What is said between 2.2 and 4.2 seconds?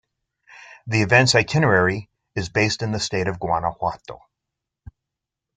is based in the state of Guanajuato.